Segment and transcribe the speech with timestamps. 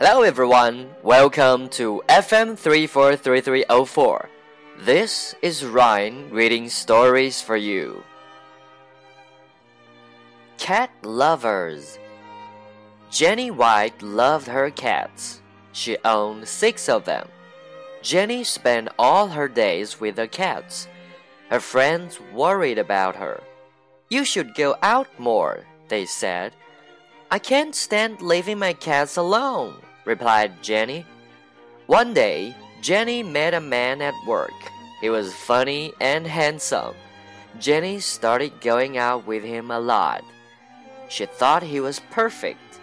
[0.00, 4.28] Hello everyone, welcome to FM 343304.
[4.78, 8.04] This is Ryan reading stories for you.
[10.56, 11.98] Cat Lovers
[13.10, 15.42] Jenny White loved her cats.
[15.72, 17.26] She owned six of them.
[18.00, 20.86] Jenny spent all her days with the cats.
[21.50, 23.42] Her friends worried about her.
[24.10, 26.52] You should go out more, they said.
[27.32, 31.04] I can't stand leaving my cats alone replied Jenny.
[31.86, 34.56] One day, Jenny met a man at work.
[35.02, 36.94] He was funny and handsome.
[37.60, 40.24] Jenny started going out with him a lot.
[41.08, 42.80] She thought he was perfect.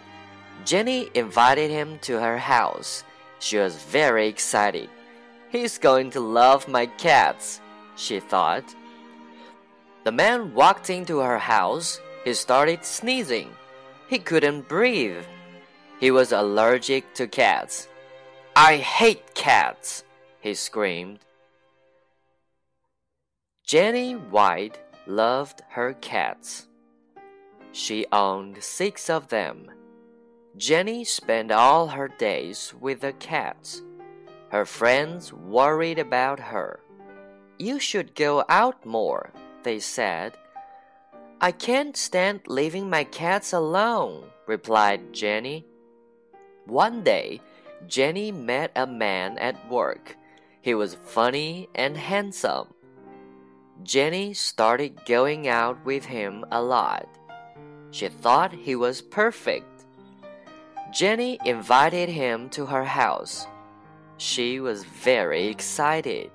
[0.65, 3.03] Jenny invited him to her house.
[3.39, 4.89] She was very excited.
[5.49, 7.59] He's going to love my cats,
[7.95, 8.75] she thought.
[10.03, 11.99] The man walked into her house.
[12.23, 13.49] He started sneezing.
[14.09, 15.25] He couldn't breathe.
[15.99, 17.87] He was allergic to cats.
[18.55, 20.03] I hate cats,
[20.41, 21.19] he screamed.
[23.65, 26.67] Jenny White loved her cats.
[27.71, 29.71] She owned six of them.
[30.57, 33.81] Jenny spent all her days with the cats.
[34.49, 36.79] Her friends worried about her.
[37.57, 39.31] You should go out more,
[39.63, 40.37] they said.
[41.41, 45.65] I can't stand leaving my cats alone, replied Jenny.
[46.65, 47.41] One day,
[47.87, 50.17] Jenny met a man at work.
[50.61, 52.73] He was funny and handsome.
[53.83, 57.07] Jenny started going out with him a lot.
[57.91, 59.85] She thought he was perfect.
[60.91, 63.45] Jenny invited him to her house.
[64.17, 66.31] She was very excited.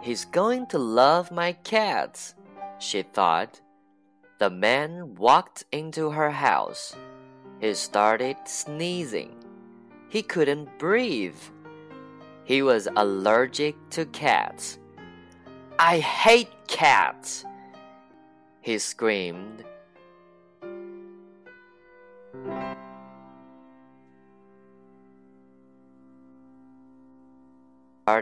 [0.00, 2.34] He's going to love my cats,
[2.78, 3.60] she thought.
[4.38, 6.96] The man walked into her house.
[7.62, 9.36] He started sneezing.
[10.08, 11.38] He couldn't breathe.
[12.42, 14.80] He was allergic to cats.
[15.78, 17.44] I hate cats!
[18.62, 19.64] He screamed.